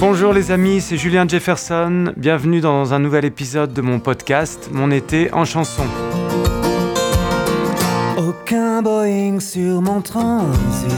Bonjour 0.00 0.32
les 0.32 0.50
amis, 0.50 0.80
c'est 0.80 0.96
Julien 0.96 1.28
Jefferson. 1.28 2.14
Bienvenue 2.16 2.62
dans 2.62 2.94
un 2.94 2.98
nouvel 2.98 3.26
épisode 3.26 3.74
de 3.74 3.82
mon 3.82 4.00
podcast 4.00 4.70
Mon 4.72 4.90
été 4.90 5.30
en 5.34 5.44
chanson. 5.44 5.82
Aucun 8.16 8.80
Boeing 8.80 9.40
sur 9.40 9.82
mon 9.82 10.00
transit. 10.00 10.90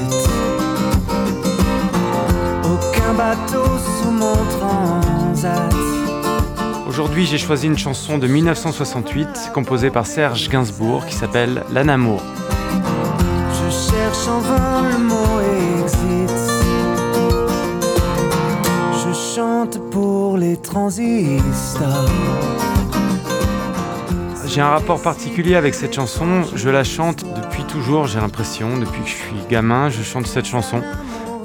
Aucun 2.62 3.14
bateau 3.14 3.64
sous 4.00 4.11
mon 4.12 4.36
transat. 4.61 5.75
Aujourd'hui, 6.86 7.26
j'ai 7.26 7.39
choisi 7.39 7.66
une 7.66 7.79
chanson 7.79 8.18
de 8.18 8.29
1968 8.29 9.50
composée 9.53 9.90
par 9.90 10.07
Serge 10.07 10.48
Gainsbourg 10.48 11.07
qui 11.07 11.16
s'appelle 11.16 11.64
L'Anamour. 11.72 12.22
Je 13.50 13.68
cherche 13.68 14.29
en 14.29 14.39
vain 14.39 14.90
le 14.93 14.98
mot 14.98 15.82
exit. 15.82 16.21
Chante 19.62 19.90
pour 19.90 20.36
les 20.39 20.57
transistors. 20.57 22.08
J'ai 24.46 24.61
un 24.61 24.68
rapport 24.68 25.00
particulier 25.00 25.54
avec 25.54 25.75
cette 25.75 25.94
chanson. 25.94 26.43
Je 26.54 26.68
la 26.68 26.85
chante 26.85 27.25
depuis 27.36 27.64
toujours, 27.64 28.07
j'ai 28.07 28.21
l'impression. 28.21 28.76
Depuis 28.79 29.02
que 29.02 29.08
je 29.08 29.14
suis 29.14 29.36
gamin, 29.48 29.88
je 29.88 30.02
chante 30.02 30.26
cette 30.26 30.46
chanson 30.46 30.82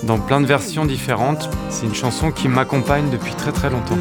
dans 0.03 0.17
plein 0.17 0.41
de 0.41 0.45
versions 0.45 0.85
différentes. 0.85 1.49
C'est 1.69 1.85
une 1.85 1.95
chanson 1.95 2.31
qui 2.31 2.47
m'accompagne 2.47 3.09
depuis 3.11 3.33
très 3.35 3.51
très 3.51 3.69
longtemps. 3.69 3.97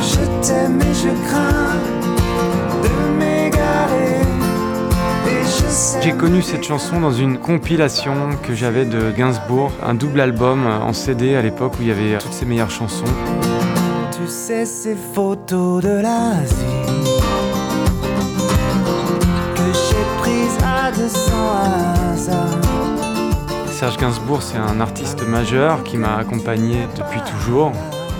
Je 0.00 0.46
t'aime 0.46 0.80
et 0.80 0.94
je 0.94 1.28
crains 1.28 2.07
J'ai 6.02 6.12
connu 6.12 6.42
cette 6.42 6.64
chanson 6.64 7.00
dans 7.00 7.12
une 7.12 7.38
compilation 7.38 8.30
que 8.42 8.52
j'avais 8.52 8.84
de 8.84 9.12
Gainsbourg, 9.12 9.70
un 9.80 9.94
double 9.94 10.20
album 10.20 10.66
en 10.66 10.92
CD 10.92 11.36
à 11.36 11.42
l'époque 11.42 11.74
où 11.78 11.82
il 11.82 11.88
y 11.88 11.90
avait 11.92 12.18
toutes 12.18 12.32
ses 12.32 12.46
meilleures 12.46 12.70
chansons. 12.70 13.04
Tu 14.10 14.26
sais 14.26 14.66
ces 14.66 14.96
photos 15.14 15.84
de 15.84 16.00
l'Asie 16.00 16.54
que 19.54 19.62
j'ai 19.72 20.18
prises 20.18 20.58
à 20.64 20.90
200 20.90 21.32
hasards. 22.12 22.58
Serge 23.70 23.98
Gainsbourg, 23.98 24.42
c'est 24.42 24.58
un 24.58 24.80
artiste 24.80 25.24
majeur 25.28 25.84
qui 25.84 25.96
m'a 25.96 26.16
accompagné 26.16 26.88
depuis 26.96 27.20
toujours. 27.20 27.70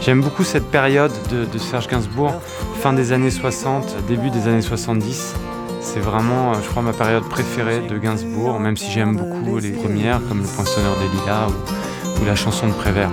J'aime 0.00 0.20
beaucoup 0.20 0.44
cette 0.44 0.70
période 0.70 1.12
de, 1.32 1.44
de 1.44 1.58
Serge 1.58 1.88
Gainsbourg, 1.88 2.34
fin 2.80 2.92
des 2.92 3.10
années 3.10 3.32
60, 3.32 4.06
début 4.06 4.30
des 4.30 4.46
années 4.46 4.62
70. 4.62 5.34
C'est 5.80 6.00
vraiment, 6.00 6.52
euh, 6.52 6.54
je 6.62 6.68
crois, 6.68 6.82
ma 6.82 6.92
période 6.92 7.24
préférée 7.28 7.80
de 7.80 7.98
Gainsbourg, 7.98 8.60
même 8.60 8.76
si 8.76 8.90
j'aime 8.90 9.16
beaucoup 9.16 9.58
les 9.58 9.70
premières, 9.70 10.20
comme 10.28 10.42
Le 10.42 10.48
Poinçonneur 10.48 10.96
des 10.98 11.08
Lilas 11.18 11.48
ou, 11.48 12.22
ou 12.22 12.24
la 12.26 12.34
chanson 12.34 12.66
de 12.68 12.72
Prévert. 12.72 13.10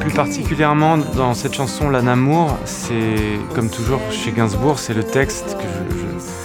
Plus 0.00 0.12
particulièrement 0.12 0.98
dans 0.98 1.34
cette 1.34 1.54
chanson 1.54 1.90
L'Anamour, 1.90 2.56
c'est 2.64 3.38
comme 3.54 3.68
toujours 3.68 4.00
chez 4.10 4.32
Gainsbourg, 4.32 4.78
c'est 4.78 4.94
le 4.94 5.04
texte 5.04 5.56
que 5.58 5.94
je 5.94 6.39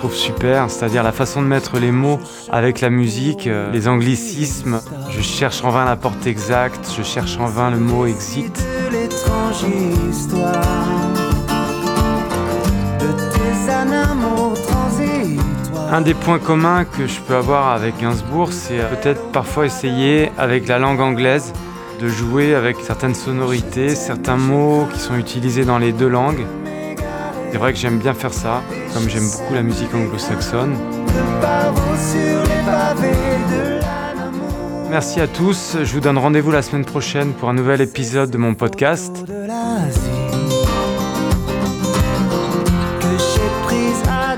trouve 0.00 0.14
super, 0.14 0.70
c'est-à-dire 0.70 1.02
la 1.02 1.12
façon 1.12 1.42
de 1.42 1.46
mettre 1.46 1.78
les 1.78 1.90
mots 1.90 2.20
avec 2.50 2.80
la 2.80 2.88
musique, 2.88 3.46
euh, 3.46 3.70
les 3.70 3.86
anglicismes. 3.86 4.80
Je 5.10 5.20
cherche 5.20 5.62
en 5.62 5.68
vain 5.68 5.84
la 5.84 5.94
porte 5.96 6.26
exacte, 6.26 6.90
je 6.96 7.02
cherche 7.02 7.36
en 7.38 7.44
vain 7.44 7.70
le 7.70 7.76
mot 7.76 8.06
exit. 8.06 8.64
Un 15.92 16.00
des 16.00 16.14
points 16.14 16.38
communs 16.38 16.86
que 16.86 17.06
je 17.06 17.20
peux 17.20 17.36
avoir 17.36 17.68
avec 17.68 18.00
Gainsbourg, 18.00 18.54
c'est 18.54 18.80
euh, 18.80 18.88
peut-être 18.94 19.30
parfois 19.32 19.66
essayer 19.66 20.32
avec 20.38 20.66
la 20.66 20.78
langue 20.78 21.00
anglaise 21.00 21.52
de 22.00 22.08
jouer 22.08 22.54
avec 22.54 22.78
certaines 22.80 23.14
sonorités, 23.14 23.94
certains 23.94 24.38
mots 24.38 24.88
qui 24.94 24.98
sont 24.98 25.16
utilisés 25.16 25.66
dans 25.66 25.76
les 25.76 25.92
deux 25.92 26.08
langues. 26.08 26.46
C'est 27.50 27.58
vrai 27.58 27.72
que 27.72 27.78
j'aime 27.78 27.98
bien 27.98 28.14
faire 28.14 28.32
ça, 28.32 28.62
comme 28.94 29.08
j'aime 29.08 29.28
beaucoup 29.28 29.54
la 29.54 29.62
musique 29.62 29.92
anglo-saxonne. 29.94 30.76
Merci 34.88 35.20
à 35.20 35.26
tous, 35.26 35.76
je 35.82 35.92
vous 35.92 36.00
donne 36.00 36.18
rendez-vous 36.18 36.50
la 36.50 36.62
semaine 36.62 36.84
prochaine 36.84 37.32
pour 37.32 37.48
un 37.48 37.54
nouvel 37.54 37.80
épisode 37.80 38.30
de 38.30 38.38
mon 38.38 38.54
podcast. 38.54 39.24
Je 39.26 39.32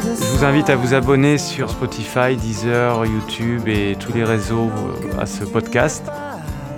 200 0.08 0.36
vous 0.36 0.44
invite 0.44 0.70
à 0.70 0.76
vous 0.76 0.94
abonner 0.94 1.38
sur 1.38 1.70
Spotify, 1.70 2.36
Deezer, 2.36 3.04
YouTube 3.06 3.68
et 3.68 3.96
tous 3.98 4.12
les 4.12 4.24
réseaux 4.24 4.70
euh, 4.70 5.20
à 5.20 5.26
ce 5.26 5.44
podcast. 5.44 6.04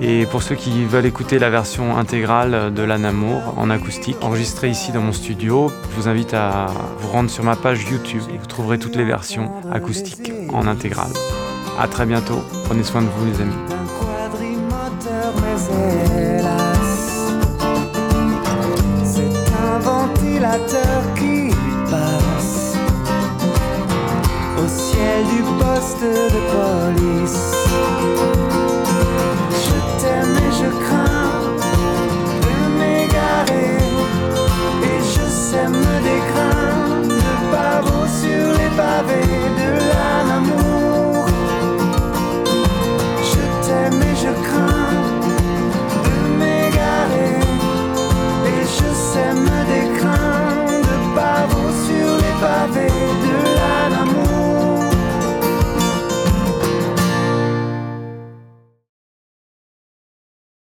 Et 0.01 0.27
pour 0.27 0.43
ceux 0.43 0.55
qui 0.55 0.85
veulent 0.85 1.07
écouter 1.07 1.39
la 1.39 1.51
version 1.51 1.97
intégrale 1.97 2.73
de 2.75 2.83
l'Anamour 2.83 3.55
en 3.57 3.71
acoustique, 3.71 4.17
enregistrée 4.23 4.69
ici 4.69 4.93
dans 4.93 5.01
mon 5.01 5.13
studio, 5.13 5.71
je 5.91 5.97
vous 5.97 6.09
invite 6.09 6.35
à 6.35 6.67
vous 6.99 7.09
rendre 7.09 7.31
sur 7.31 7.45
ma 7.45 7.57
page 7.57 7.85
YouTube. 7.91 8.23
Vous 8.39 8.47
trouverez 8.47 8.79
toutes 8.79 8.97
les 8.97 9.05
versions 9.05 9.53
acoustiques 9.73 10.33
en 10.53 10.67
intégrale. 10.67 11.13
À 11.79 11.89
très 11.89 12.07
bientôt. 12.07 12.43
Prenez 12.65 12.83
soin 12.85 13.03
de 13.03 13.09
vous 13.09 13.27
les 13.27 13.41
amis. 13.41 13.55
au 24.65 24.69
ciel 24.69 25.25
du 25.27 25.43
poste 25.59 26.03
de 26.03 26.41
police. 26.53 27.74